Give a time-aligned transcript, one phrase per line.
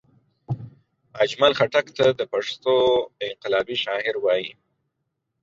[1.23, 2.75] اجمل خټګ ته دا پښتو
[3.27, 4.49] انقلابي شاعر وايي